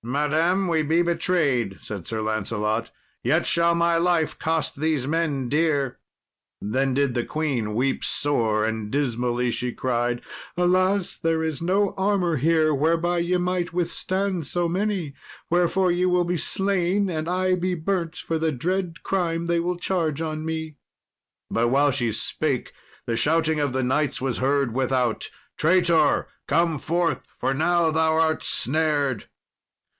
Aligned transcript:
"Madam, 0.00 0.68
we 0.68 0.80
be 0.80 1.02
betrayed," 1.02 1.76
said 1.82 2.06
Sir 2.06 2.22
Lancelot; 2.22 2.92
"yet 3.24 3.44
shall 3.44 3.74
my 3.74 3.96
life 3.98 4.38
cost 4.38 4.78
these 4.80 5.08
men 5.08 5.48
dear." 5.48 5.98
Then 6.60 6.94
did 6.94 7.14
the 7.14 7.24
queen 7.24 7.74
weep 7.74 8.04
sore, 8.04 8.64
and 8.64 8.92
dismally 8.92 9.50
she 9.50 9.72
cried, 9.72 10.22
"Alas! 10.56 11.18
there 11.18 11.42
is 11.42 11.60
no 11.60 11.94
armour 11.96 12.36
here 12.36 12.72
whereby 12.72 13.18
ye 13.18 13.38
might 13.38 13.72
withstand 13.72 14.46
so 14.46 14.68
many; 14.68 15.14
wherefore 15.50 15.90
ye 15.90 16.06
will 16.06 16.24
be 16.24 16.36
slain, 16.36 17.10
and 17.10 17.28
I 17.28 17.56
be 17.56 17.74
burnt 17.74 18.16
for 18.16 18.38
the 18.38 18.52
dread 18.52 19.02
crime 19.02 19.46
they 19.46 19.58
will 19.58 19.76
charge 19.76 20.22
on 20.22 20.44
me." 20.44 20.76
But 21.50 21.68
while 21.70 21.90
she 21.90 22.12
spake 22.12 22.72
the 23.06 23.16
shouting 23.16 23.58
of 23.58 23.72
the 23.72 23.82
knights 23.82 24.20
was 24.20 24.38
heard 24.38 24.72
without, 24.74 25.28
"Traitor, 25.58 26.28
come 26.46 26.78
forth, 26.78 27.26
for 27.40 27.52
now 27.52 27.90
thou 27.90 28.12
art 28.14 28.44
snared!" 28.44 29.26